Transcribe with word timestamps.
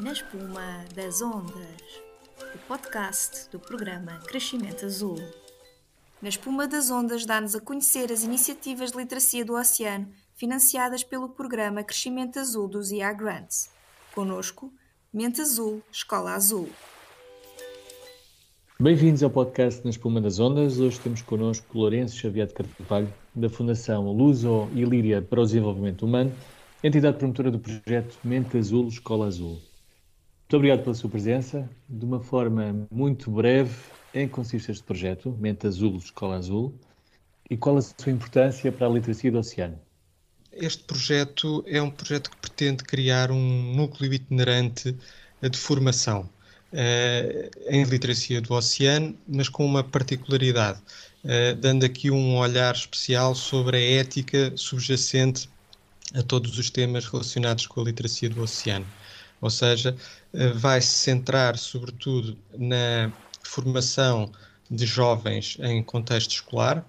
Na 0.00 0.10
espuma 0.10 0.86
das 0.94 1.20
ondas, 1.20 2.00
o 2.54 2.58
podcast 2.66 3.50
do 3.52 3.60
programa 3.60 4.18
Crescimento 4.26 4.86
Azul. 4.86 5.18
Na 6.22 6.30
espuma 6.30 6.66
das 6.66 6.90
ondas 6.90 7.26
dá-nos 7.26 7.54
a 7.54 7.60
conhecer 7.60 8.10
as 8.10 8.24
iniciativas 8.24 8.90
de 8.90 8.96
literacia 8.96 9.44
do 9.44 9.54
oceano 9.54 10.08
financiadas 10.34 11.04
pelo 11.04 11.28
programa 11.28 11.84
Crescimento 11.84 12.38
Azul 12.38 12.68
dos 12.68 12.90
IA 12.90 13.12
Grants. 13.12 13.68
Conosco, 14.14 14.72
Mente 15.12 15.42
Azul, 15.42 15.82
Escola 15.92 16.32
Azul. 16.32 16.70
Bem-vindos 18.80 19.22
ao 19.22 19.28
podcast 19.28 19.84
Na 19.84 19.90
Espuma 19.90 20.22
das 20.22 20.38
Ondas. 20.38 20.80
Hoje 20.80 20.98
temos 21.00 21.20
connosco 21.20 21.78
Lourenço 21.78 22.16
Xavier 22.16 22.46
de 22.46 22.54
Carvalho, 22.54 23.12
da 23.34 23.50
Fundação 23.50 24.10
Luso 24.10 24.70
e 24.74 24.86
Líria 24.86 25.20
para 25.20 25.42
o 25.42 25.44
Desenvolvimento 25.44 26.06
Humano, 26.06 26.32
entidade 26.82 27.18
promotora 27.18 27.50
do 27.50 27.58
projeto 27.58 28.16
Mente 28.24 28.56
Azul, 28.56 28.88
Escola 28.88 29.26
Azul. 29.26 29.60
Muito 30.52 30.58
obrigado 30.58 30.82
pela 30.82 30.94
sua 30.94 31.08
presença. 31.08 31.66
De 31.88 32.04
uma 32.04 32.20
forma 32.20 32.86
muito 32.90 33.30
breve, 33.30 33.74
em 34.12 34.28
que 34.28 34.34
consiste 34.34 34.70
este 34.70 34.84
projeto, 34.84 35.34
Mente 35.40 35.66
Azul, 35.66 35.96
Escola 35.96 36.36
Azul, 36.36 36.78
e 37.48 37.56
qual 37.56 37.78
a 37.78 37.80
sua 37.80 38.12
importância 38.12 38.70
para 38.70 38.86
a 38.86 38.90
literacia 38.90 39.32
do 39.32 39.38
oceano? 39.38 39.80
Este 40.52 40.84
projeto 40.84 41.64
é 41.66 41.80
um 41.80 41.90
projeto 41.90 42.28
que 42.28 42.36
pretende 42.36 42.84
criar 42.84 43.30
um 43.30 43.74
núcleo 43.74 44.12
itinerante 44.12 44.94
de 45.40 45.56
formação 45.56 46.28
uh, 46.70 47.50
em 47.66 47.84
literacia 47.84 48.38
do 48.42 48.52
oceano, 48.52 49.16
mas 49.26 49.48
com 49.48 49.64
uma 49.64 49.82
particularidade, 49.82 50.82
uh, 51.24 51.56
dando 51.56 51.86
aqui 51.86 52.10
um 52.10 52.36
olhar 52.36 52.74
especial 52.74 53.34
sobre 53.34 53.78
a 53.78 54.00
ética 54.00 54.52
subjacente 54.54 55.48
a 56.14 56.22
todos 56.22 56.58
os 56.58 56.68
temas 56.68 57.06
relacionados 57.06 57.66
com 57.66 57.80
a 57.80 57.84
literacia 57.84 58.28
do 58.28 58.42
oceano. 58.42 58.84
Ou 59.42 59.50
seja, 59.50 59.94
eh, 60.32 60.52
vai 60.52 60.80
se 60.80 60.94
centrar 60.98 61.58
sobretudo 61.58 62.38
na 62.56 63.12
formação 63.42 64.32
de 64.70 64.86
jovens 64.86 65.58
em 65.60 65.82
contexto 65.82 66.30
escolar, 66.30 66.86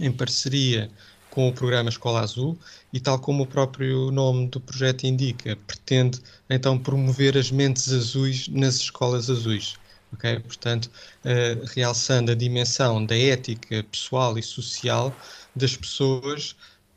em 0.00 0.10
parceria 0.10 0.90
com 1.30 1.48
o 1.48 1.52
programa 1.52 1.90
Escola 1.90 2.20
Azul 2.20 2.58
e 2.92 2.98
tal 2.98 3.18
como 3.18 3.42
o 3.42 3.46
próprio 3.46 4.10
nome 4.10 4.48
do 4.48 4.58
projeto 4.60 5.04
indica, 5.04 5.56
pretende 5.66 6.20
então 6.48 6.78
promover 6.78 7.36
as 7.36 7.50
mentes 7.50 7.92
azuis 7.92 8.48
nas 8.48 8.76
escolas 8.76 9.28
azuis. 9.28 9.76
Okay? 10.14 10.40
Portanto, 10.40 10.86
uh, 10.86 11.66
realçando 11.74 12.32
a 12.32 12.34
dimensão 12.34 13.04
da 13.04 13.16
ética 13.16 13.84
pessoal 13.84 14.38
e 14.38 14.42
social 14.42 15.14
das 15.54 15.76
pessoas 15.76 16.56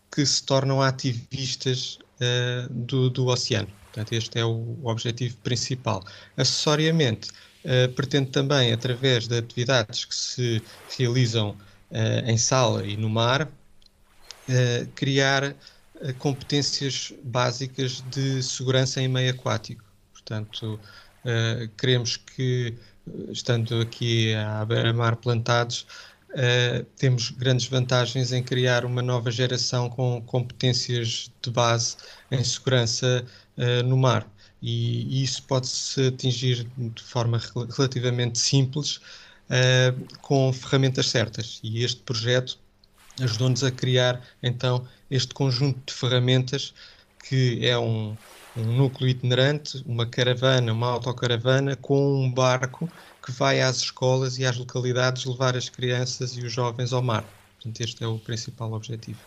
que 0.09 0.25
se 0.25 0.41
tornam 0.43 0.81
ativistas 0.81 1.99
uh, 2.21 2.73
do, 2.73 3.09
do 3.09 3.27
oceano. 3.27 3.78
Portanto, 3.91 4.13
este 4.13 4.39
é 4.39 4.45
o, 4.45 4.77
objetivo 4.83 5.35
principal. 5.37 6.03
Acessoriamente, 6.37 7.29
uh, 7.65 7.91
pretende 7.93 8.29
também, 8.31 8.71
através 8.71 9.27
de 9.27 9.37
atividades 9.37 10.05
que 10.05 10.15
se 10.15 10.61
realizam 10.97 11.51
uh, 11.91 12.29
em 12.29 12.37
sala 12.37 12.85
e 12.85 12.95
no 12.95 13.09
mar, 13.09 13.43
uh, 13.43 14.87
criar 14.95 15.55
competências 16.17 17.11
básicas 17.23 18.01
de 18.09 18.41
segurança 18.41 19.01
em 19.01 19.07
meio 19.09 19.31
aquático. 19.31 19.83
Portanto, 20.13 20.79
queremos 21.77 22.15
que, 22.15 22.73
estando 23.31 23.81
aqui 23.81 24.33
à 24.33 24.63
beira-mar 24.63 25.17
plantados, 25.17 25.85
Uh, 26.31 26.83
temos 26.95 27.31
grandes 27.31 27.65
vantagens 27.65 28.31
em 28.31 28.43
criar 28.43 28.85
uma 28.85 29.01
nova 29.01 29.31
geração 29.31 29.89
com 29.89 30.21
competências 30.21 31.31
de 31.41 31.49
base 31.49 31.97
em 32.29 32.43
segurança 32.43 33.25
uh, 33.57 33.83
no 33.83 33.97
mar. 33.97 34.27
E, 34.61 35.21
e 35.21 35.23
isso 35.23 35.41
pode-se 35.43 36.07
atingir 36.07 36.67
de 36.77 37.01
forma 37.01 37.39
rel 37.39 37.65
relativamente 37.65 38.37
simples 38.37 38.97
uh, 38.97 40.17
com 40.21 40.53
ferramentas 40.53 41.07
certas. 41.07 41.59
E 41.63 41.83
este 41.83 42.01
projeto 42.01 42.59
ajudou-nos 43.19 43.63
a 43.63 43.71
criar 43.71 44.21
então 44.41 44.87
este 45.09 45.33
conjunto 45.33 45.79
de 45.87 45.93
ferramentas 45.93 46.73
que 47.27 47.65
é 47.65 47.77
um, 47.77 48.15
um 48.55 48.63
núcleo 48.63 49.09
itinerante, 49.09 49.83
uma 49.85 50.05
caravana, 50.05 50.71
uma 50.71 50.87
autocaravana 50.87 51.75
com 51.75 52.23
um 52.23 52.31
barco 52.31 52.89
que 53.23 53.31
vai 53.31 53.61
às 53.61 53.77
escolas 53.77 54.37
e 54.37 54.45
às 54.45 54.57
localidades 54.57 55.25
levar 55.25 55.55
as 55.55 55.69
crianças 55.69 56.37
e 56.37 56.45
os 56.45 56.51
jovens 56.51 56.93
ao 56.93 57.01
mar. 57.01 57.25
Portanto, 57.55 57.81
este 57.81 58.03
é 58.03 58.07
o 58.07 58.17
principal 58.17 58.71
objetivo. 58.73 59.19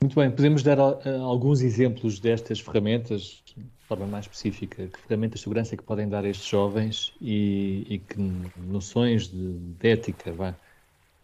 Muito 0.00 0.14
bem, 0.14 0.30
podemos 0.30 0.62
dar 0.62 0.78
uh, 0.78 1.00
alguns 1.22 1.60
exemplos 1.60 2.20
destas 2.20 2.60
ferramentas, 2.60 3.42
de 3.56 3.64
forma 3.88 4.06
mais 4.06 4.26
específica, 4.26 4.86
que 4.86 4.98
ferramentas 5.08 5.40
de 5.40 5.44
segurança 5.44 5.76
que 5.76 5.82
podem 5.82 6.08
dar 6.08 6.24
a 6.24 6.28
estes 6.28 6.46
jovens 6.46 7.12
e, 7.20 7.84
e 7.88 7.98
que 7.98 8.20
noções 8.56 9.26
de, 9.28 9.58
de 9.58 9.88
ética 9.88 10.32
vá, 10.32 10.54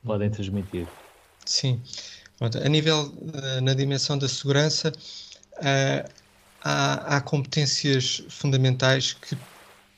podem 0.03 0.29
uhum. 0.29 0.35
transmitir? 0.35 0.89
Sim, 1.45 1.81
Pronto, 2.39 2.59
a 2.59 2.69
nível, 2.69 3.03
uh, 3.03 3.61
na 3.63 3.75
dimensão 3.75 4.19
da 4.19 4.29
segurança, 4.29 4.93
uh, 5.53 6.11
há, 6.63 7.17
há 7.17 7.21
competências 7.21 8.25
fundamentais 8.29 9.13
que 9.13 9.37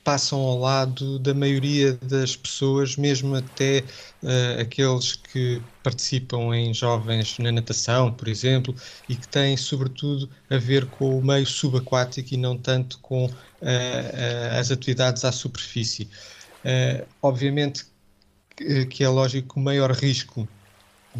passam 0.06 0.38
ao 0.38 0.56
lado 0.60 1.18
da 1.18 1.34
maioria 1.34 1.94
das 1.94 2.36
pessoas, 2.36 2.96
mesmo 2.96 3.34
até 3.34 3.84
uh, 4.22 4.60
aqueles 4.60 5.16
que 5.16 5.64
participam 5.82 6.54
em 6.54 6.72
jovens 6.72 7.36
na 7.40 7.50
natação, 7.50 8.12
por 8.12 8.28
exemplo, 8.28 8.72
e 9.08 9.16
que 9.16 9.26
têm 9.26 9.56
sobretudo 9.56 10.30
a 10.48 10.58
ver 10.58 10.88
com 10.90 11.18
o 11.18 11.24
meio 11.24 11.44
subaquático 11.44 12.34
e 12.34 12.36
não 12.36 12.56
tanto 12.56 13.00
com 13.00 13.26
uh, 13.26 13.30
uh, 13.30 14.60
as 14.60 14.70
atividades 14.70 15.24
à 15.24 15.32
superfície. 15.32 16.08
obviamente 17.20 17.84
que, 18.90 19.04
é 19.04 19.08
lógico 19.08 19.58
o 19.60 19.62
maior 19.62 19.90
risco 19.92 20.48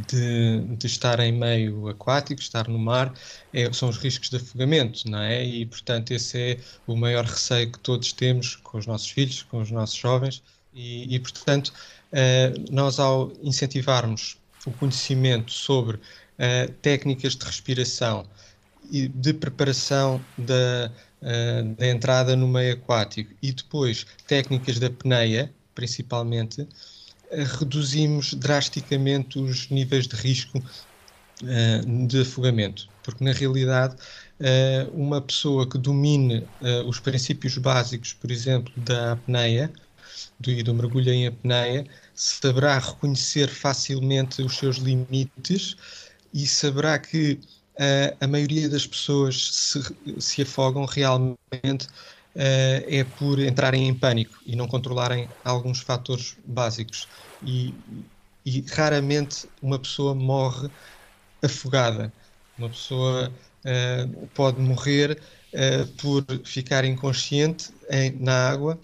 de, 0.09 0.61
de, 0.77 0.87
estar 0.87 1.19
em 1.21 1.33
meio 1.33 1.89
aquático, 1.89 2.41
estar 2.41 2.69
no 2.69 2.79
mar, 2.79 3.15
é, 3.53 3.73
são 3.73 3.89
os 3.89 3.97
riscos 3.97 4.29
de 4.29 4.37
afogamento, 4.37 5.09
não 5.11 5.21
é? 5.21 5.45
E, 5.45 5.65
portanto, 5.67 6.11
esse 6.11 6.39
é 6.39 6.59
o 6.87 6.97
maior 6.97 7.25
receio 7.25 7.71
que 7.73 7.79
todos 7.79 8.13
temos 8.13 8.57
com 8.57 8.79
os 8.79 8.87
nossos 8.87 9.09
filhos, 9.11 9.43
com 9.43 9.61
os 9.61 9.71
nossos 9.71 9.97
jovens, 9.97 10.43
e, 10.75 11.15
e 11.15 11.19
portanto, 11.19 11.73
uh, 12.13 12.73
nós, 12.73 12.99
ao 12.99 13.33
incentivarmos 13.43 14.37
o 14.67 14.73
conhecimento 14.73 15.53
sobre 15.53 15.97
uh, 15.97 16.73
técnicas 16.83 17.35
de 17.35 17.45
respiração 17.45 18.27
e 18.91 19.09
de 19.09 19.33
preparação 19.33 20.21
da, 20.37 20.93
uh, 21.23 21.75
da 21.75 21.89
entrada 21.89 22.37
no 22.37 22.47
meio 22.47 22.75
aquático 22.75 23.33
e 23.43 23.53
depois 23.53 24.07
técnicas 24.27 24.79
da 24.79 24.89
apneia, 24.89 25.53
principalmente, 25.75 26.67
reduzimos 27.45 28.35
drasticamente 28.35 29.39
os 29.39 29.69
níveis 29.69 30.07
de 30.07 30.17
risco 30.17 30.59
uh, 30.59 32.07
de 32.07 32.21
afogamento, 32.21 32.89
porque 33.03 33.25
na 33.25 33.33
realidade 33.33 33.95
uh, 33.95 34.91
uma 34.95 35.21
pessoa 35.21 35.69
que 35.69 35.79
domine 35.79 36.49
uh, 36.61 36.89
os 36.89 37.01
princípios 37.01 37.59
básicos, 37.59 38.13
por 38.15 38.31
exemplo, 38.31 38.73
da 38.77 39.13
apneia 39.13 39.73
do, 40.41 40.51
e 40.51 40.63
do 40.63 40.75
mergulho 40.75 41.11
em 41.13 41.27
apneia, 41.27 41.87
saberá 42.15 42.79
reconhecer 42.79 43.49
facilmente 43.49 44.43
os 44.43 44.57
seus 44.57 44.77
limites 44.77 45.77
e 46.33 46.47
saberá 46.47 46.99
que 46.99 47.41
a 48.21 48.27
maioria 48.27 48.71
das 48.71 48.87
pessoas 48.87 49.51
se, 49.53 49.81
se 50.19 50.41
afogam 50.41 50.87
realmente 50.87 51.87
é 52.39 53.05
por 53.05 53.39
entrarem 53.41 53.89
em 53.89 53.95
pânico 53.99 54.39
e 54.45 54.55
não 54.57 54.69
controlarem 54.69 55.29
alguns 55.45 55.81
fatores 55.81 56.37
básicos. 56.45 57.09
E, 57.43 58.07
e 58.45 58.61
raramente 58.63 59.49
uma 59.61 59.79
pessoa 59.79 60.15
morre 60.15 60.71
afogada. 61.43 62.13
Uma 62.57 62.71
pessoa 62.71 63.35
uh, 63.65 64.29
pode 64.29 64.61
morrer 64.61 65.21
uh, 65.53 65.87
por 65.97 66.25
ficar 66.45 66.85
inconsciente 66.85 67.73
em, 67.91 68.13
na 68.19 68.51
água, 68.51 68.81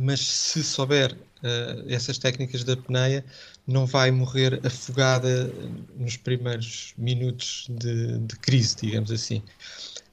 mas 0.00 0.20
se 0.20 0.62
souber 0.64 1.12
uh, 1.14 1.88
essas 1.88 2.18
técnicas 2.18 2.64
da 2.64 2.74
apneia, 2.74 3.24
não 3.66 3.84
vai 3.84 4.10
morrer 4.10 4.60
afogada 4.64 5.52
nos 5.96 6.16
primeiros 6.16 6.94
minutos 6.96 7.66
de, 7.68 8.18
de 8.18 8.36
crise, 8.36 8.76
digamos 8.82 9.10
assim. 9.10 9.42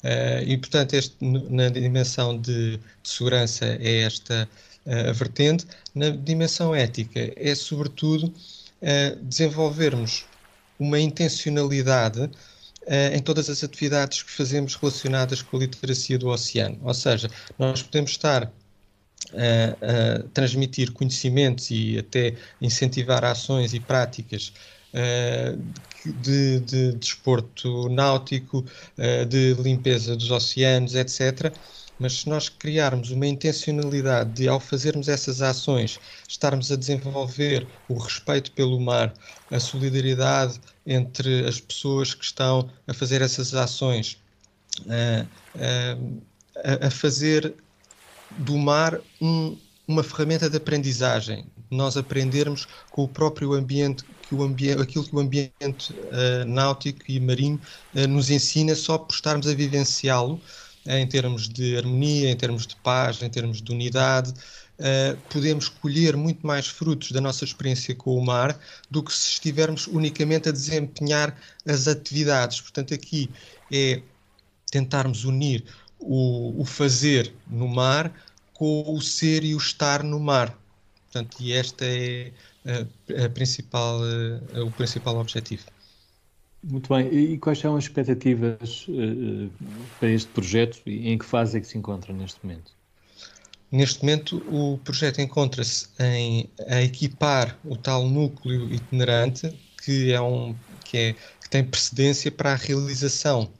Uh, 0.03 0.43
e, 0.45 0.57
portanto, 0.57 0.95
este, 0.95 1.15
na 1.21 1.69
dimensão 1.69 2.37
de, 2.37 2.77
de, 2.77 2.81
segurança 3.03 3.65
é 3.65 4.01
esta 4.01 4.49
uh, 4.85 5.09
a 5.09 5.13
vertente. 5.13 5.65
Na 5.93 6.09
dimensão 6.09 6.73
ética 6.73 7.31
é, 7.35 7.55
sobretudo, 7.55 8.27
uh, 8.27 9.15
desenvolvermos 9.23 10.25
uma 10.79 10.99
intencionalidade 10.99 12.29
em 13.13 13.21
todas 13.21 13.49
as 13.49 13.63
atividades 13.63 14.23
que 14.23 14.31
fazemos 14.31 14.75
relacionadas 14.75 15.41
com 15.41 15.55
a 15.55 15.61
literacia 15.61 16.19
do 16.19 16.27
oceano. 16.27 16.77
Ou 16.83 16.93
seja, 16.93 17.29
nós 17.57 17.81
podemos 17.81 18.11
estar 18.11 18.51
a, 19.31 20.19
a 20.21 20.23
transmitir 20.33 20.91
conhecimentos 20.91 21.71
e 21.71 21.97
até 21.97 22.35
incentivar 22.61 23.23
ações 23.23 23.73
e 23.73 23.79
práticas 23.79 24.53
de, 26.05 26.59
de 26.59 26.91
desporto 26.93 27.89
náutico, 27.89 28.63
de 29.27 29.55
limpeza 29.55 30.15
dos 30.15 30.29
oceanos, 30.29 30.93
etc 30.93 31.51
mas 31.99 32.19
se 32.19 32.29
nós 32.29 32.49
criarmos 32.49 33.11
uma 33.11 33.27
intencionalidade 33.27 34.33
de, 34.33 34.47
ao 34.47 34.59
fazermos 34.59 35.07
essas 35.07 35.41
ações, 35.41 35.99
estarmos 36.27 36.71
a 36.71 36.75
desenvolver 36.75 37.67
o 37.87 37.97
respeito 37.97 38.51
pelo 38.51 38.79
mar, 38.79 39.13
a 39.49 39.59
solidariedade 39.59 40.59
entre 40.85 41.47
as 41.47 41.59
pessoas 41.61 42.13
que 42.13 42.25
estão 42.25 42.69
a 42.87 42.93
fazer 42.93 43.21
essas 43.21 43.53
ações, 43.53 44.17
a, 45.55 46.87
a 46.87 46.89
fazer 46.89 47.55
do 48.37 48.57
mar 48.57 48.99
um, 49.21 49.57
uma 49.87 50.03
ferramenta 50.03 50.49
de 50.49 50.57
aprendizagem, 50.57 51.45
nós 51.69 51.97
aprendermos 51.97 52.67
com 52.91 53.03
o 53.03 53.07
próprio 53.07 53.53
ambiente, 53.53 54.03
que 54.27 54.35
o 54.35 54.43
ambiente 54.43 54.81
aquilo 54.81 55.03
que 55.03 55.15
o 55.15 55.19
ambiente 55.19 55.93
uh, 55.93 56.45
náutico 56.47 56.99
e 57.07 57.19
marinho 57.19 57.59
uh, 57.95 58.07
nos 58.07 58.29
ensina 58.29 58.75
só 58.75 58.97
por 58.97 59.13
estarmos 59.13 59.47
a 59.47 59.53
vivenciá-lo, 59.53 60.39
em 60.85 61.07
termos 61.07 61.47
de 61.47 61.77
harmonia, 61.77 62.29
em 62.29 62.35
termos 62.35 62.67
de 62.67 62.75
paz, 62.77 63.21
em 63.21 63.29
termos 63.29 63.61
de 63.61 63.71
unidade. 63.71 64.33
Uh, 64.79 65.17
podemos 65.29 65.69
colher 65.69 66.17
muito 66.17 66.45
mais 66.45 66.67
frutos 66.67 67.11
da 67.11 67.21
nossa 67.21 67.45
experiência 67.45 67.93
com 67.95 68.17
o 68.17 68.25
mar 68.25 68.57
do 68.89 69.03
que 69.03 69.13
se 69.13 69.29
estivermos 69.29 69.87
unicamente 69.87 70.49
a 70.49 70.51
desempenhar 70.51 71.37
as 71.65 71.87
atividades. 71.87 72.59
Portanto, 72.59 72.93
aqui 72.93 73.29
é 73.71 74.01
tentarmos 74.71 75.23
unir 75.23 75.63
o, 76.05 76.61
o 76.61 76.65
fazer 76.65 77.33
no 77.47 77.67
mar 77.67 78.13
com 78.53 78.83
o 78.87 79.01
ser 79.01 79.43
e 79.43 79.55
o 79.55 79.57
estar 79.57 80.03
no 80.03 80.19
mar. 80.19 80.57
Portanto, 81.11 81.37
e 81.39 81.51
este 81.51 81.83
é 81.85 82.31
a, 83.19 83.25
a 83.25 83.29
principal, 83.29 83.99
a, 84.53 84.63
o 84.63 84.71
principal 84.71 85.17
objetivo. 85.17 85.63
Muito 86.63 86.87
bem. 86.93 87.07
E 87.13 87.37
quais 87.37 87.59
são 87.59 87.75
as 87.75 87.85
expectativas 87.85 88.87
uh, 88.87 89.51
para 89.99 90.09
este 90.09 90.29
projeto 90.31 90.81
e 90.85 91.09
em 91.09 91.17
que 91.17 91.25
fase 91.25 91.57
é 91.57 91.61
que 91.61 91.67
se 91.67 91.77
encontra 91.77 92.13
neste 92.13 92.39
momento? 92.43 92.71
Neste 93.69 94.01
momento, 94.01 94.37
o 94.47 94.77
projeto 94.77 95.19
encontra-se 95.19 95.89
em 95.99 96.49
a 96.67 96.81
equipar 96.81 97.57
o 97.65 97.75
tal 97.75 98.07
núcleo 98.07 98.71
itinerante 98.71 99.51
que, 99.83 100.13
é 100.13 100.21
um, 100.21 100.55
que, 100.85 100.97
é, 100.97 101.13
que 101.13 101.49
tem 101.49 101.63
precedência 101.63 102.31
para 102.31 102.53
a 102.53 102.55
realização 102.55 103.51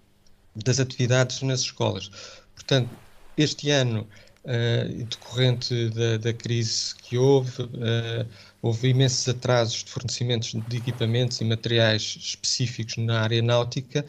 das 0.56 0.80
atividades 0.80 1.42
nas 1.42 1.62
escolas. 1.62 2.12
Portanto, 2.56 2.90
este 3.38 3.72
ano, 3.72 4.08
uh, 4.46 5.04
decorrente 5.06 5.90
da, 5.90 6.18
da, 6.18 6.34
crise 6.34 6.96
que 6.96 7.18
houve, 7.18 7.64
uh, 7.64 8.28
houve 8.62 8.90
imensos 8.90 9.28
atrasos 9.28 9.84
de 9.84 9.92
fornecimentos 9.92 10.54
de 10.68 10.78
equipamentos 10.78 11.42
e 11.42 11.46
materiais 11.46 12.18
específicos 12.20 12.98
na 12.98 13.22
área 13.22 13.42
náutica 13.42 14.06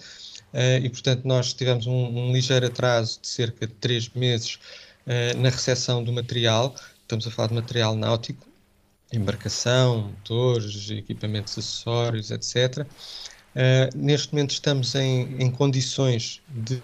uh, 0.53 0.85
e, 0.85 0.89
portanto, 0.91 1.25
nós 1.25 1.53
tivemos 1.55 1.87
um, 1.87 1.93
um, 1.93 2.33
ligeiro 2.33 2.67
atraso 2.67 3.21
de 3.21 3.29
cerca 3.29 3.67
de 3.67 3.73
três 3.75 4.09
meses 4.11 4.59
na 5.37 5.51
recepção 5.51 6.03
do 6.03 6.11
material. 6.11 6.75
Estamos 7.03 7.27
a 7.27 7.31
falar 7.31 7.49
de 7.49 7.55
material 7.57 7.95
náutico, 7.95 8.49
embarcação, 9.13 10.05
motores, 10.05 10.89
equipamentos 10.89 11.59
acessórios, 11.59 12.31
etc. 12.31 12.87
Uh, 13.55 13.57
eh, 13.57 13.91
neste 13.95 14.33
momento 14.33 14.51
estamos 14.51 14.95
em, 14.95 15.37
em 15.41 15.51
condições 15.51 16.43
de 16.49 16.83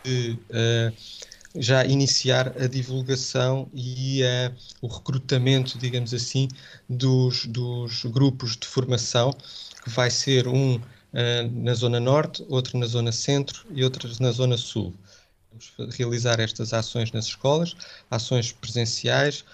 já 1.55 1.85
iniciar 1.85 2.55
a 2.61 2.67
divulgação 2.67 3.69
e 3.75 4.23
uh, 4.23 4.55
o 4.81 4.87
recrutamento, 4.87 5.79
digamos 5.79 6.15
assim, 6.15 6.49
dos, 6.89 7.47
dos 7.47 8.05
grupos 8.05 8.57
de 8.57 8.67
formação, 8.67 9.33
que 9.83 9.91
vai 9.91 10.11
ser 10.11 10.47
um 10.47 10.77
uh, 10.77 10.81
na 11.53 11.75
Zona 11.75 11.99
Norte, 11.99 12.45
outro 12.49 12.79
na 12.79 12.87
Zona 12.87 13.13
Centro 13.13 13.67
e 13.71 13.83
outro 13.83 14.09
na 14.21 14.31
Zona 14.31 14.57
Sul. 14.57 14.95
Vamos 15.51 15.97
realizar 15.97 16.39
estas 16.39 16.73
ações 16.73 17.11
nas 17.11 17.27
escolas, 17.27 17.75
ações 18.11 18.53
presenciais, 18.53 19.45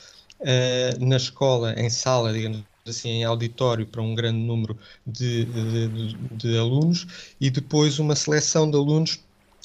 uh, 0.40 1.04
na 1.04 1.16
escola, 1.16 1.72
em 1.78 1.88
sala, 1.88 2.32
digamos 2.32 2.62
assim, 2.88 3.08
em 3.08 3.24
auditório 3.24 3.86
para 3.86 4.02
um 4.02 4.14
grande 4.14 4.38
número 4.38 4.76
de, 5.06 5.44
de, 5.44 6.14
de, 6.32 6.58
alunos 6.58 7.06
e 7.40 7.50
depois 7.50 7.98
uma 7.98 8.14
seleção 8.14 8.70
de 8.70 8.76
alunos 8.76 9.20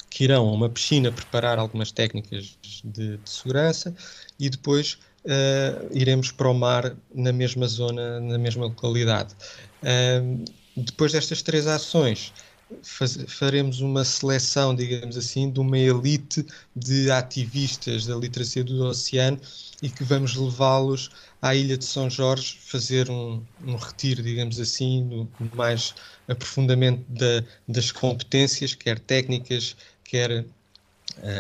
que 0.10 0.26
irão 0.26 0.50
a 0.50 0.52
uma 0.52 0.70
piscina 0.70 1.12
preparar 1.12 1.58
algumas 1.58 1.92
técnicas 1.92 2.58
de, 2.84 3.18
de 3.18 3.30
segurança 3.30 3.96
e 4.40 4.50
depois 4.50 4.98
uh, 5.26 5.90
iremos 5.92 6.32
para 6.32 6.50
o 6.50 6.54
mar 6.54 6.96
na 7.14 7.32
mesma 7.32 7.68
zona, 7.68 8.20
na 8.20 8.38
mesma 8.38 8.66
localidade. 8.66 9.34
Uh, 9.82 10.44
depois 10.76 11.12
destas 11.12 11.42
três 11.42 11.68
ações, 11.68 12.34
faz, 12.84 13.18
faremos 13.28 13.82
uma 13.82 14.04
seleção, 14.04 14.76
digamos 14.76 15.18
assim, 15.18 15.52
de 15.52 15.60
uma 15.60 15.78
elite 15.78 16.46
de 16.76 17.12
ativistas 17.12 18.06
da 18.06 18.16
literacia 18.16 18.64
do 18.64 18.84
oceano 18.86 19.40
e 19.82 19.90
que 19.90 20.04
vamos 20.04 20.36
levá-los 20.36 21.10
à 21.42 21.56
Ilha 21.56 21.78
de 21.78 21.86
São 21.86 22.10
Jorge 22.10 22.58
fazer 22.62 23.10
um, 23.10 23.44
um 23.66 23.76
retiro, 23.76 24.22
digamos 24.22 24.60
assim, 24.60 25.04
no, 25.04 25.32
mais 25.56 25.94
aprofundamento 26.28 27.04
da, 27.10 27.44
das 27.68 27.92
competências, 27.92 28.76
quer 28.76 29.00
técnicas, 29.00 29.76
quer 30.04 30.46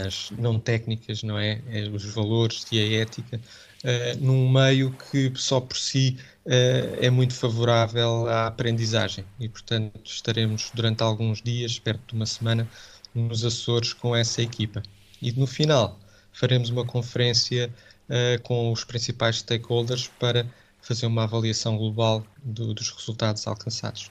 as 0.05 0.31
não 0.37 0.59
técnicas, 0.59 1.23
não 1.23 1.37
é? 1.37 1.61
é 1.69 1.83
os 1.89 2.05
valores 2.05 2.65
e 2.71 2.79
a 2.79 3.01
ética, 3.01 3.39
uh, 3.83 4.23
num 4.23 4.49
meio 4.49 4.91
que 4.91 5.31
só 5.35 5.59
por 5.59 5.77
si 5.77 6.17
uh, 6.45 6.97
é 6.99 7.09
muito 7.09 7.33
favorável 7.33 8.27
à 8.27 8.47
aprendizagem. 8.47 9.25
E, 9.39 9.47
portanto, 9.47 10.01
estaremos 10.05 10.71
durante 10.73 11.01
alguns 11.01 11.41
dias, 11.41 11.79
perto 11.79 12.01
de 12.07 12.13
uma 12.13 12.25
semana, 12.25 12.67
nos 13.13 13.43
Açores 13.43 13.93
com 13.93 14.15
essa 14.15 14.41
equipa. 14.41 14.81
E 15.21 15.31
no 15.33 15.45
final, 15.45 15.99
faremos 16.31 16.69
uma 16.69 16.85
conferência 16.85 17.69
uh, 18.09 18.41
com 18.43 18.71
os 18.71 18.83
principais 18.83 19.37
stakeholders 19.37 20.07
para 20.19 20.45
fazer 20.81 21.05
uma 21.05 21.23
avaliação 21.23 21.77
global 21.77 22.25
do, 22.43 22.73
dos 22.73 22.89
resultados 22.89 23.45
alcançados. 23.45 24.09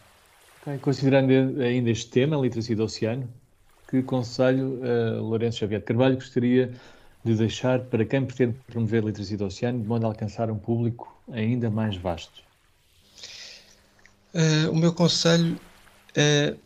Okay. 0.63 0.79
Considerando 0.79 1.61
ainda 1.61 1.91
este 1.91 2.11
tema, 2.11 2.37
a 2.37 2.41
literacia 2.41 2.77
do 2.77 2.85
oceano, 2.85 3.29
que 3.91 4.03
conselho 4.03 4.81
uh, 4.85 5.21
Lourenço 5.21 5.59
Xavier 5.59 5.81
de 5.81 5.87
Carvalho 5.87 6.15
gostaria 6.15 6.73
de 7.25 7.35
deixar 7.35 7.81
para 7.81 8.05
quem 8.05 8.25
pretende 8.25 8.57
promover 8.69 9.03
a 9.03 9.07
literacia 9.07 9.37
do 9.37 9.45
oceano 9.47 9.81
de 9.81 9.87
modo 9.87 10.07
a 10.07 10.09
alcançar 10.09 10.49
um 10.49 10.57
público 10.57 11.13
ainda 11.33 11.69
mais 11.69 11.97
vasto? 11.97 12.41
Uh, 14.33 14.71
o 14.71 14.77
meu 14.77 14.93
conselho, 14.93 15.59
uh, 16.17 16.57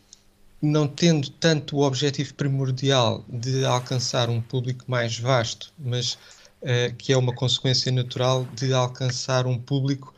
não 0.61 0.87
tendo 0.87 1.31
tanto 1.31 1.79
o 1.79 1.81
objetivo 1.81 2.35
primordial 2.35 3.25
de 3.27 3.65
alcançar 3.65 4.29
um 4.29 4.43
público 4.43 4.85
mais 4.87 5.19
vasto, 5.19 5.73
mas 5.79 6.19
uh, 6.60 6.94
que 6.98 7.15
é 7.15 7.17
uma 7.17 7.34
consequência 7.34 7.91
natural 7.91 8.46
de 8.55 8.75
alcançar 8.75 9.46
um 9.46 9.58
público 9.58 10.15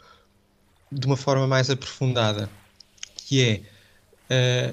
de 0.91 1.07
uma 1.07 1.17
forma 1.17 1.47
mais 1.47 1.71
aprofundada, 1.71 2.51
que 3.17 3.43
é 3.45 3.63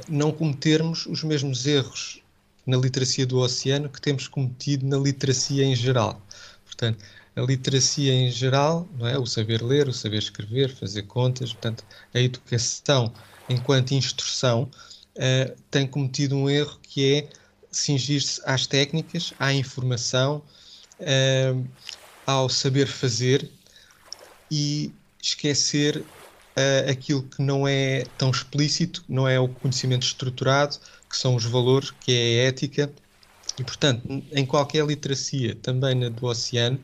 não 0.09 0.31
cometermos 0.31 1.05
os 1.05 1.23
mesmos 1.23 1.67
erros 1.67 2.22
na 2.65 2.77
literacia 2.77 3.25
do 3.25 3.39
oceano 3.39 3.89
que 3.89 4.01
temos 4.01 4.27
cometido 4.27 4.85
na 4.85 4.97
literacia 4.97 5.63
em 5.63 5.75
geral. 5.75 6.21
Portanto, 6.65 7.03
a 7.35 7.41
literacia 7.41 8.13
em 8.13 8.29
geral, 8.31 8.87
não 8.97 9.07
é? 9.07 9.17
o 9.17 9.25
saber 9.25 9.61
ler, 9.61 9.87
o 9.87 9.93
saber 9.93 10.19
escrever, 10.19 10.73
fazer 10.73 11.03
contas, 11.03 11.51
portanto, 11.51 11.83
a 12.13 12.19
educação 12.19 13.11
enquanto 13.49 13.91
instrução 13.91 14.69
uh, 15.17 15.55
tem 15.69 15.87
cometido 15.87 16.35
um 16.35 16.49
erro 16.49 16.77
que 16.81 17.13
é 17.13 17.29
cingir-se 17.71 18.41
às 18.45 18.67
técnicas, 18.67 19.33
à 19.39 19.53
informação, 19.53 20.43
uh, 20.99 21.67
ao 22.25 22.47
saber 22.47 22.87
fazer 22.87 23.49
e 24.49 24.93
esquecer 25.21 25.97
uh, 25.97 26.89
aquilo 26.89 27.23
que 27.23 27.41
não 27.41 27.67
é 27.67 28.05
tão 28.17 28.29
explícito, 28.29 29.03
não 29.09 29.27
é 29.27 29.39
o 29.39 29.47
conhecimento 29.47 30.05
estruturado, 30.05 30.77
que 31.13 31.17
são 31.19 31.35
os 31.35 31.45
valores, 31.45 31.91
que 31.91 32.11
é 32.11 32.15
a 32.15 32.47
ética, 32.47 32.91
e 33.59 33.63
portanto, 33.63 34.01
em 34.31 34.45
qualquer 34.47 34.83
literacia, 34.83 35.55
também 35.61 35.93
na 35.93 36.09
do 36.09 36.25
oceano, 36.25 36.79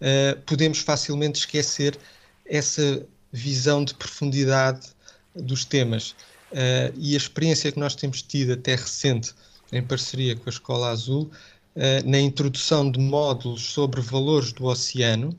uh, 0.00 0.40
podemos 0.46 0.78
facilmente 0.78 1.40
esquecer 1.40 1.98
essa 2.46 3.06
visão 3.30 3.84
de 3.84 3.92
profundidade 3.92 4.88
dos 5.34 5.66
temas. 5.66 6.12
Uh, 6.50 6.96
e 6.96 7.12
a 7.12 7.18
experiência 7.18 7.70
que 7.70 7.78
nós 7.78 7.94
temos 7.94 8.22
tido 8.22 8.54
até 8.54 8.74
recente, 8.74 9.34
em 9.70 9.82
parceria 9.82 10.34
com 10.34 10.48
a 10.48 10.50
Escola 10.50 10.88
Azul, 10.88 11.30
uh, 11.76 12.08
na 12.08 12.18
introdução 12.18 12.90
de 12.90 12.98
módulos 12.98 13.70
sobre 13.70 14.00
valores 14.00 14.50
do 14.50 14.64
oceano, 14.64 15.38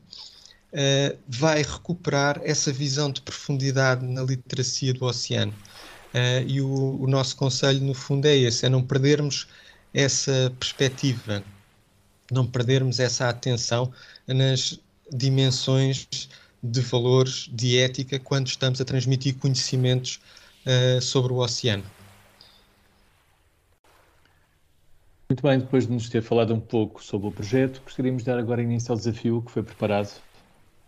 vai 1.28 1.64
recuperar 1.64 2.40
essa 2.44 2.72
visão 2.72 3.10
de 3.10 3.20
profundidade 3.22 4.06
na 4.06 4.22
literacia 4.22 4.94
do 4.94 5.04
oceano. 5.04 5.52
Uh, 6.14 6.42
e 6.46 6.60
o, 6.60 7.02
o, 7.02 7.06
nosso 7.06 7.36
conselho, 7.36 7.80
no 7.80 7.94
fundo, 7.94 8.26
é 8.26 8.36
esse: 8.36 8.66
é 8.66 8.68
não 8.68 8.82
perdermos 8.82 9.46
essa 9.94 10.52
perspectiva, 10.58 11.42
não 12.30 12.46
perdermos 12.46 12.98
essa 12.98 13.28
atenção 13.28 13.92
nas 14.26 14.78
dimensões 15.12 16.08
de 16.62 16.80
valores, 16.80 17.48
de 17.52 17.78
ética, 17.78 18.18
quando 18.18 18.48
estamos 18.48 18.80
a 18.80 18.84
transmitir 18.84 19.36
conhecimentos 19.36 20.20
uh, 20.66 21.00
sobre 21.00 21.32
o 21.32 21.36
oceano. 21.36 21.84
Muito 25.28 25.42
bem, 25.42 25.60
depois 25.60 25.86
de 25.86 25.92
nos 25.92 26.08
ter 26.08 26.22
falado 26.22 26.52
um 26.52 26.60
pouco 26.60 27.02
sobre 27.02 27.28
o 27.28 27.30
projeto, 27.30 27.80
gostaríamos 27.84 28.22
de 28.22 28.26
dar 28.26 28.38
agora 28.38 28.60
início 28.60 28.90
ao 28.90 28.98
desafio 28.98 29.40
que 29.42 29.52
foi 29.52 29.62
preparado 29.62 30.10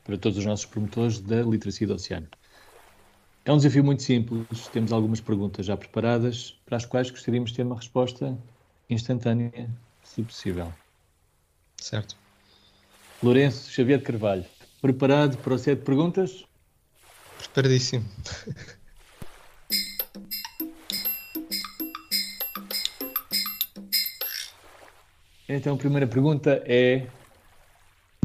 para 0.03 0.19
todos 0.19 0.37
os 0.37 0.45
nossos 0.45 0.67
promotores 0.67 1.21
da 1.21 1.43
literacia 1.43 1.87
do 1.87 1.95
oceano. 1.95 2.27
É 3.45 3.53
um 3.53 3.57
desafio 3.57 3.83
muito 3.83 4.05
simples, 4.05 4.69
temos 4.69 4.93
algumas 4.93 5.21
perguntas 5.21 5.67
já 5.67 5.77
preparadas, 5.77 6.57
para 6.65 6.77
as 6.77 6.87
quais 6.87 7.11
gostaríamos 7.11 7.51
de 7.51 7.57
ter 7.57 7.63
uma 7.65 7.75
resposta 7.75 8.39
instantânea, 8.89 9.69
se 10.05 10.23
possível. 10.23 10.73
Certo. 11.77 12.17
Lourenço 13.21 13.69
Xavier 13.69 13.99
de 13.99 14.05
Carvalho, 14.05 14.45
preparado 14.81 15.37
para 15.39 15.55
o 15.55 15.59
set 15.59 15.81
de 15.81 15.85
perguntas? 15.85 16.45
Preparadíssimo. 17.39 18.05
Então, 25.49 25.75
a 25.75 25.77
primeira 25.77 26.07
pergunta 26.07 26.63
é: 26.65 27.09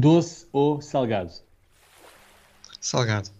doce 0.00 0.46
ou 0.52 0.80
salgado? 0.80 1.32
Salgado. 2.80 3.30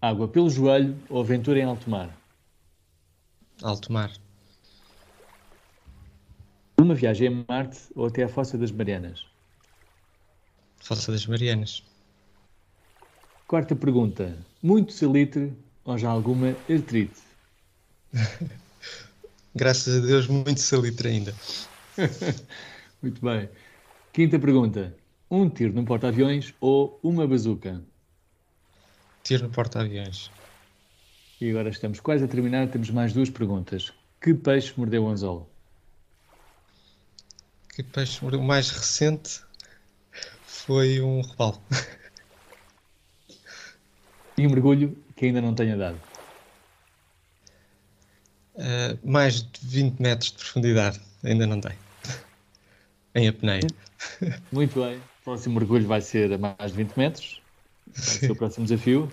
Água 0.00 0.28
pelo 0.28 0.50
joelho 0.50 0.96
ou 1.08 1.20
aventura 1.20 1.58
em 1.58 1.64
alto 1.64 1.88
mar? 1.88 2.16
Alto 3.62 3.90
mar. 3.90 4.12
Uma 6.78 6.94
viagem 6.94 7.28
a 7.28 7.44
Marte 7.52 7.80
ou 7.94 8.06
até 8.06 8.24
a 8.24 8.28
Fossa 8.28 8.58
das 8.58 8.70
Marianas? 8.70 9.26
Fossa 10.78 11.10
das 11.10 11.26
Marianas. 11.26 11.82
Quarta 13.48 13.74
pergunta: 13.74 14.36
muito 14.62 14.92
salitre 14.92 15.52
ou 15.84 15.96
já 15.96 16.10
alguma 16.10 16.48
artrite? 16.68 17.22
Graças 19.54 19.96
a 19.96 20.06
Deus, 20.06 20.26
muito 20.26 20.60
salitre 20.60 21.08
ainda. 21.08 21.34
muito 23.02 23.20
bem. 23.24 23.48
Quinta 24.12 24.38
pergunta: 24.38 24.94
um 25.30 25.48
tiro 25.48 25.72
no 25.72 25.84
porta-aviões 25.84 26.52
ou 26.60 27.00
uma 27.02 27.26
bazuca? 27.26 27.82
Tiro 29.26 29.42
no 29.42 29.50
porta-aviões. 29.50 30.30
E 31.40 31.50
agora 31.50 31.68
estamos 31.68 31.98
quase 31.98 32.22
a 32.22 32.28
terminar, 32.28 32.68
temos 32.68 32.90
mais 32.90 33.12
duas 33.12 33.28
perguntas. 33.28 33.92
Que 34.20 34.32
peixe 34.32 34.72
mordeu 34.76 35.02
o 35.02 35.08
anzol? 35.08 35.50
Que 37.74 37.82
peixe 37.82 38.22
mordeu? 38.22 38.38
O 38.38 38.44
mais 38.44 38.70
recente 38.70 39.40
foi 40.46 41.00
um 41.00 41.22
robalo. 41.22 41.60
E 44.38 44.46
um 44.46 44.50
mergulho 44.50 44.96
que 45.16 45.24
ainda 45.24 45.40
não 45.40 45.54
tenha 45.54 45.76
dado? 45.78 45.98
Uh, 48.54 48.98
mais 49.02 49.42
de 49.42 49.60
20 49.62 49.98
metros 49.98 50.30
de 50.30 50.36
profundidade, 50.36 51.00
ainda 51.24 51.46
não 51.46 51.58
tem. 51.58 51.72
em 53.16 53.26
apneia. 53.26 53.66
Muito 54.52 54.78
bem. 54.78 54.98
O 54.98 55.24
próximo 55.24 55.58
mergulho 55.58 55.88
vai 55.88 56.02
ser 56.02 56.34
a 56.34 56.38
mais 56.38 56.70
de 56.70 56.76
20 56.76 56.96
metros. 56.98 57.40
Ser 57.92 58.30
o 58.30 58.36
próximo 58.36 58.66
desafio. 58.66 59.10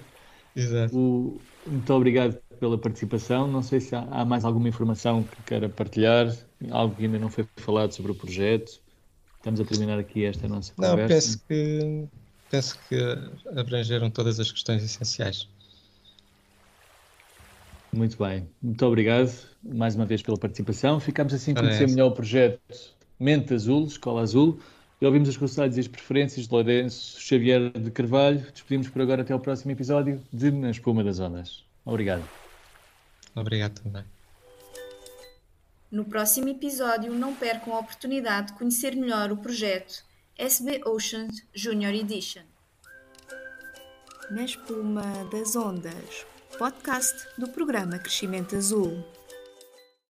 Exato. 0.56 0.98
O, 0.98 1.42
muito 1.65 1.94
obrigado 1.94 2.38
pela 2.60 2.77
participação. 2.77 3.48
Não 3.48 3.63
sei 3.63 3.80
se 3.80 3.96
há, 3.96 4.08
há, 4.12 4.25
mais 4.25 4.46
alguma 4.46 4.68
informação 4.68 5.24
que 5.24 5.42
queira 5.44 5.70
partilhar, 5.70 6.36
algo 6.72 6.96
que 6.96 7.06
ainda 7.06 7.20
não 7.20 7.30
foi 7.30 7.48
falado 7.58 7.92
sobre 7.92 8.12
o 8.12 8.15
projeto. 8.15 8.82
Estamos 9.38 9.60
a 9.60 9.65
terminar 9.65 10.00
aqui 10.00 10.25
esta 10.25 10.48
nossa 10.48 10.74
conversa. 10.74 11.01
Não, 11.01 11.08
penso 11.08 11.42
que, 11.48 12.08
penso 12.50 12.80
que 12.88 13.60
abrangeram 13.60 14.10
todas 14.10 14.39
as 14.39 14.51
questões 14.51 14.84
essenciais. 14.84 15.48
Muito 17.92 18.18
bem. 18.18 18.48
Muito 18.62 18.86
obrigado 18.86 19.32
mais 19.63 19.96
uma 19.96 20.06
vez 20.06 20.22
pela 20.22 20.38
participação. 20.38 21.00
Ficamos 21.00 21.34
assim 21.34 21.51
a 21.51 21.56
conhecer 21.56 21.88
melhor 21.88 22.08
o 22.08 22.12
projeto 22.12 22.60
Mente 23.20 23.53
Azul, 23.53 23.86
Escola 23.86 24.22
Azul. 24.22 24.60
E 25.04 25.06
ouvimos 25.06 25.28
os 25.28 25.36
conselhos 25.36 25.76
e 25.76 25.82
as 25.82 25.88
preferências 25.90 26.48
de 26.48 26.54
Lourenço 26.54 27.20
Xavier 27.20 27.70
de 27.78 27.92
Carvalho. 27.92 28.40
Despedimos 28.54 28.88
por 28.88 29.02
agora 29.02 29.22
até 29.22 29.34
ao 29.34 29.40
próximo 29.42 29.70
episódio 29.70 30.24
de 30.32 30.50
Na 30.50 30.72
Espuma 30.72 31.04
das 31.04 31.20
Ondas. 31.20 31.66
Obrigado. 31.84 32.24
Obrigado 33.36 33.82
também. 33.82 34.06
No 35.92 36.06
próximo 36.06 36.48
episódio, 36.48 37.14
não 37.14 37.36
percam 37.36 37.74
a 37.74 37.80
oportunidade 37.80 38.48
de 38.48 38.54
conhecer 38.54 38.96
melhor 38.96 39.30
o 39.30 39.36
projeto 39.36 40.06
SB 40.38 40.82
Oceans 40.86 41.46
Junior 41.54 41.94
Edition. 41.94 42.44
Na 44.32 44.46
Espuma 44.46 45.04
das 45.30 45.54
Ondas, 45.54 46.26
podcast 46.58 47.28
do 47.38 47.50
programa 47.50 48.00
Crescimento 48.00 48.56
Azul. 48.56 49.04